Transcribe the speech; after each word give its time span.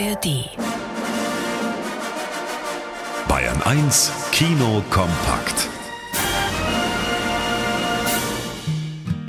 ARD. 0.00 0.26
Bayern 3.26 3.60
1 3.62 4.12
Kino 4.30 4.82
kompakt. 4.90 5.68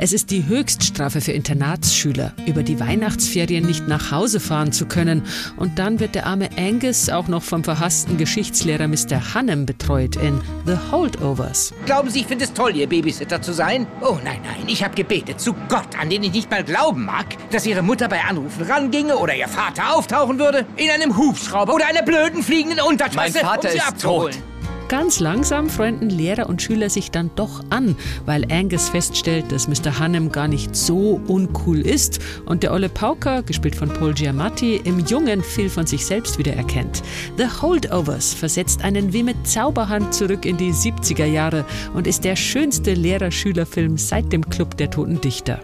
Es 0.00 0.12
ist 0.12 0.30
die 0.30 0.46
Höchststrafe 0.46 1.20
für 1.20 1.32
Internatsschüler, 1.32 2.32
über 2.46 2.62
die 2.62 2.78
Weihnachtsferien 2.78 3.66
nicht 3.66 3.88
nach 3.88 4.12
Hause 4.12 4.38
fahren 4.38 4.70
zu 4.70 4.86
können. 4.86 5.24
Und 5.56 5.80
dann 5.80 5.98
wird 5.98 6.14
der 6.14 6.26
arme 6.26 6.50
Angus 6.56 7.08
auch 7.08 7.26
noch 7.26 7.42
vom 7.42 7.64
verhassten 7.64 8.16
Geschichtslehrer 8.16 8.86
Mr. 8.86 9.34
Hannem 9.34 9.66
betreut 9.66 10.14
in 10.14 10.40
The 10.66 10.76
Holdovers. 10.92 11.74
Glauben 11.84 12.10
Sie, 12.10 12.20
ich 12.20 12.26
finde 12.28 12.44
es 12.44 12.52
toll, 12.52 12.76
Ihr 12.76 12.88
Babysitter 12.88 13.42
zu 13.42 13.52
sein? 13.52 13.88
Oh 14.00 14.18
nein, 14.22 14.38
nein, 14.44 14.68
ich 14.68 14.84
habe 14.84 14.94
gebetet 14.94 15.40
zu 15.40 15.52
Gott, 15.68 15.98
an 16.00 16.08
den 16.10 16.22
ich 16.22 16.32
nicht 16.32 16.48
mal 16.48 16.62
glauben 16.62 17.04
mag, 17.04 17.26
dass 17.50 17.66
Ihre 17.66 17.82
Mutter 17.82 18.08
bei 18.08 18.20
Anrufen 18.22 18.66
ranginge 18.70 19.16
oder 19.16 19.34
Ihr 19.34 19.48
Vater 19.48 19.96
auftauchen 19.96 20.38
würde 20.38 20.64
in 20.76 20.90
einem 20.90 21.16
Hubschrauber 21.16 21.74
oder 21.74 21.88
einer 21.88 22.02
blöden 22.02 22.44
fliegenden 22.44 22.80
Untertasse, 22.82 23.16
Mein 23.16 23.32
Vater 23.32 23.68
um 23.68 23.72
Sie 23.72 23.78
ist 23.78 23.88
abzuholen. 23.88 24.32
tot. 24.34 24.42
Ganz 24.88 25.20
langsam 25.20 25.68
freunden 25.68 26.08
Lehrer 26.08 26.48
und 26.48 26.62
Schüler 26.62 26.88
sich 26.88 27.10
dann 27.10 27.30
doch 27.36 27.62
an, 27.68 27.94
weil 28.24 28.50
Angus 28.50 28.88
feststellt, 28.88 29.52
dass 29.52 29.68
Mr. 29.68 29.98
Hannem 29.98 30.32
gar 30.32 30.48
nicht 30.48 30.74
so 30.74 31.20
uncool 31.26 31.80
ist 31.80 32.20
und 32.46 32.62
der 32.62 32.72
Olle 32.72 32.88
Pauker, 32.88 33.42
gespielt 33.42 33.76
von 33.76 33.90
Paul 33.90 34.14
Giamatti, 34.14 34.76
im 34.76 35.00
Jungen 35.00 35.42
viel 35.42 35.68
von 35.68 35.86
sich 35.86 36.06
selbst 36.06 36.38
wieder 36.38 36.54
erkennt. 36.54 37.02
The 37.36 37.48
Holdovers 37.60 38.32
versetzt 38.32 38.82
einen 38.82 39.12
wie 39.12 39.22
mit 39.22 39.46
Zauberhand 39.46 40.14
zurück 40.14 40.46
in 40.46 40.56
die 40.56 40.72
70er 40.72 41.26
Jahre 41.26 41.66
und 41.92 42.06
ist 42.06 42.24
der 42.24 42.36
schönste 42.36 42.94
Lehrer-Schüler-Film 42.94 43.98
seit 43.98 44.32
dem 44.32 44.48
Club 44.48 44.78
der 44.78 44.90
Toten 44.90 45.20
Dichter. 45.20 45.60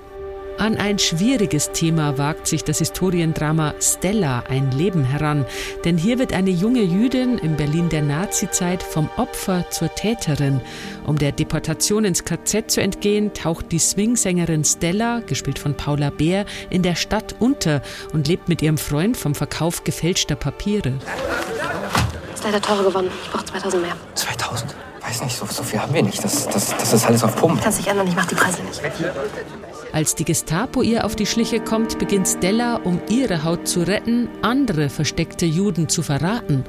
An 0.58 0.76
ein 0.76 0.98
schwieriges 0.98 1.72
Thema 1.72 2.16
wagt 2.16 2.46
sich 2.46 2.62
das 2.62 2.78
Historiendrama 2.78 3.74
Stella 3.80 4.44
ein 4.48 4.70
Leben 4.70 5.04
heran, 5.04 5.44
denn 5.84 5.98
hier 5.98 6.18
wird 6.18 6.32
eine 6.32 6.50
junge 6.50 6.82
Jüdin 6.82 7.38
im 7.38 7.56
Berlin 7.56 7.88
der 7.88 8.02
Nazizeit 8.02 8.82
vom 8.82 9.10
Opfer 9.16 9.68
zur 9.70 9.92
Täterin. 9.94 10.60
Um 11.04 11.18
der 11.18 11.32
Deportation 11.32 12.04
ins 12.04 12.24
KZ 12.24 12.70
zu 12.70 12.80
entgehen, 12.80 13.34
taucht 13.34 13.72
die 13.72 13.80
Swingsängerin 13.80 14.64
Stella, 14.64 15.20
gespielt 15.26 15.58
von 15.58 15.76
Paula 15.76 16.10
Beer, 16.10 16.46
in 16.70 16.82
der 16.82 16.94
Stadt 16.94 17.34
unter 17.40 17.82
und 18.12 18.28
lebt 18.28 18.48
mit 18.48 18.62
ihrem 18.62 18.78
Freund 18.78 19.16
vom 19.16 19.34
Verkauf 19.34 19.82
gefälschter 19.82 20.36
Papiere. 20.36 20.94
Ist 22.32 22.44
leider 22.44 22.62
teurer 22.62 22.84
geworden. 22.84 23.10
Ich 23.24 23.30
brauche 23.30 23.44
2000 23.44 23.82
mehr. 23.82 23.96
2000? 24.14 24.74
Weiß 25.06 25.22
nicht, 25.22 25.36
so, 25.36 25.44
so 25.46 25.62
viel 25.62 25.80
haben 25.80 25.92
wir 25.92 26.02
nicht. 26.02 26.24
Das, 26.24 26.48
das, 26.48 26.74
das 26.76 26.92
ist 26.92 27.06
alles 27.06 27.22
auf 27.22 27.36
Pump. 27.36 27.62
Kannst 27.62 27.78
dich 27.78 27.86
ändern, 27.86 28.06
ich 28.06 28.16
mach 28.16 28.26
die 28.26 28.34
Preise 28.34 28.62
nicht. 28.62 28.80
Als 29.92 30.14
die 30.14 30.24
Gestapo 30.24 30.82
ihr 30.82 31.04
auf 31.04 31.14
die 31.14 31.26
Schliche 31.26 31.60
kommt, 31.60 31.98
beginnt 31.98 32.26
Stella, 32.26 32.76
um 32.76 33.00
ihre 33.08 33.44
Haut 33.44 33.68
zu 33.68 33.82
retten, 33.82 34.28
andere 34.42 34.88
versteckte 34.88 35.44
Juden 35.46 35.88
zu 35.88 36.02
verraten. 36.02 36.64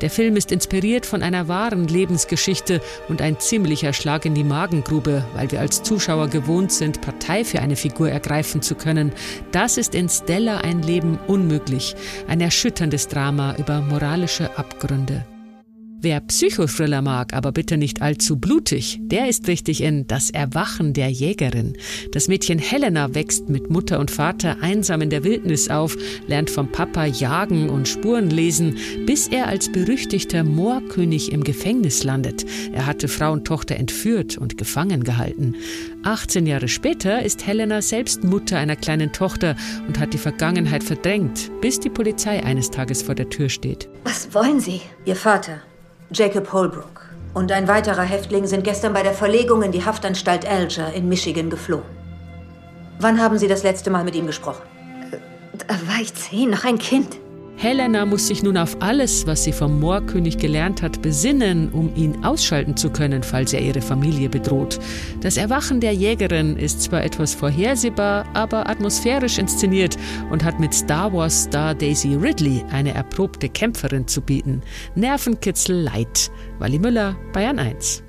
Der 0.00 0.10
Film 0.10 0.36
ist 0.36 0.50
inspiriert 0.50 1.06
von 1.06 1.22
einer 1.22 1.46
wahren 1.46 1.86
Lebensgeschichte 1.86 2.80
und 3.08 3.22
ein 3.22 3.38
ziemlicher 3.38 3.92
Schlag 3.92 4.24
in 4.24 4.34
die 4.34 4.44
Magengrube, 4.44 5.24
weil 5.34 5.52
wir 5.52 5.60
als 5.60 5.82
Zuschauer 5.82 6.28
gewohnt 6.28 6.72
sind, 6.72 7.00
Partei 7.00 7.44
für 7.44 7.60
eine 7.60 7.76
Figur 7.76 8.10
ergreifen 8.10 8.60
zu 8.60 8.74
können. 8.74 9.12
Das 9.52 9.76
ist 9.78 9.94
in 9.94 10.08
Stella 10.08 10.58
ein 10.58 10.82
Leben 10.82 11.18
unmöglich. 11.26 11.94
Ein 12.28 12.40
erschütterndes 12.40 13.08
Drama 13.08 13.54
über 13.56 13.80
moralische 13.80 14.58
Abgründe. 14.58 15.24
Wer 16.04 16.20
Psychothriller 16.20 17.00
mag, 17.00 17.32
aber 17.32 17.50
bitte 17.50 17.78
nicht 17.78 18.02
allzu 18.02 18.36
blutig, 18.36 18.98
der 19.00 19.26
ist 19.26 19.48
richtig 19.48 19.82
in 19.82 20.06
Das 20.06 20.28
Erwachen 20.28 20.92
der 20.92 21.08
Jägerin. 21.08 21.78
Das 22.12 22.28
Mädchen 22.28 22.58
Helena 22.58 23.14
wächst 23.14 23.48
mit 23.48 23.70
Mutter 23.70 23.98
und 23.98 24.10
Vater 24.10 24.58
einsam 24.60 25.00
in 25.00 25.08
der 25.08 25.24
Wildnis 25.24 25.70
auf, 25.70 25.96
lernt 26.26 26.50
vom 26.50 26.70
Papa 26.70 27.06
jagen 27.06 27.70
und 27.70 27.88
Spuren 27.88 28.28
lesen, 28.28 28.76
bis 29.06 29.28
er 29.28 29.46
als 29.48 29.72
berüchtigter 29.72 30.44
Moorkönig 30.44 31.32
im 31.32 31.42
Gefängnis 31.42 32.04
landet. 32.04 32.44
Er 32.74 32.84
hatte 32.84 33.08
Frau 33.08 33.32
und 33.32 33.46
Tochter 33.46 33.76
entführt 33.76 34.36
und 34.36 34.58
gefangen 34.58 35.04
gehalten. 35.04 35.54
18 36.02 36.44
Jahre 36.44 36.68
später 36.68 37.22
ist 37.22 37.46
Helena 37.46 37.80
selbst 37.80 38.24
Mutter 38.24 38.58
einer 38.58 38.76
kleinen 38.76 39.12
Tochter 39.12 39.56
und 39.88 39.98
hat 39.98 40.12
die 40.12 40.18
Vergangenheit 40.18 40.84
verdrängt, 40.84 41.50
bis 41.62 41.80
die 41.80 41.88
Polizei 41.88 42.44
eines 42.44 42.70
Tages 42.70 43.00
vor 43.00 43.14
der 43.14 43.30
Tür 43.30 43.48
steht. 43.48 43.88
Was 44.04 44.34
wollen 44.34 44.60
Sie? 44.60 44.82
Ihr 45.06 45.16
Vater, 45.16 45.62
Jacob 46.10 46.52
Holbrook, 46.52 47.02
und 47.32 47.50
ein 47.50 47.66
weiterer 47.66 48.02
Häftling 48.02 48.46
sind 48.46 48.62
gestern 48.62 48.92
bei 48.92 49.02
der 49.02 49.14
Verlegung 49.14 49.62
in 49.62 49.72
die 49.72 49.84
Haftanstalt 49.84 50.46
Alger 50.46 50.92
in 50.92 51.08
Michigan 51.08 51.50
geflohen. 51.50 51.84
Wann 53.00 53.20
haben 53.20 53.38
Sie 53.38 53.48
das 53.48 53.62
letzte 53.62 53.90
Mal 53.90 54.04
mit 54.04 54.14
ihm 54.14 54.26
gesprochen? 54.26 54.62
Da 55.66 55.74
war 55.74 56.00
ich 56.00 56.14
zehn, 56.14 56.50
noch 56.50 56.64
ein 56.64 56.78
Kind. 56.78 57.18
Helena 57.64 58.04
muss 58.04 58.26
sich 58.26 58.42
nun 58.42 58.58
auf 58.58 58.76
alles, 58.80 59.26
was 59.26 59.44
sie 59.44 59.52
vom 59.52 59.80
Moorkönig 59.80 60.36
gelernt 60.36 60.82
hat, 60.82 61.00
besinnen, 61.00 61.70
um 61.72 61.96
ihn 61.96 62.22
ausschalten 62.22 62.76
zu 62.76 62.90
können, 62.90 63.22
falls 63.22 63.54
er 63.54 63.62
ihre 63.62 63.80
Familie 63.80 64.28
bedroht. 64.28 64.78
Das 65.22 65.38
Erwachen 65.38 65.80
der 65.80 65.94
Jägerin 65.94 66.58
ist 66.58 66.82
zwar 66.82 67.02
etwas 67.02 67.32
vorhersehbar, 67.32 68.26
aber 68.34 68.68
atmosphärisch 68.68 69.38
inszeniert 69.38 69.96
und 70.30 70.44
hat 70.44 70.60
mit 70.60 70.74
Star 70.74 71.10
Wars-Star 71.10 71.74
Daisy 71.74 72.16
Ridley 72.16 72.62
eine 72.70 72.92
erprobte 72.92 73.48
Kämpferin 73.48 74.06
zu 74.06 74.20
bieten. 74.20 74.60
Nervenkitzel 74.94 75.84
light. 75.84 76.30
Wally 76.58 76.78
Müller, 76.78 77.16
Bayern 77.32 77.58
1. 77.58 78.03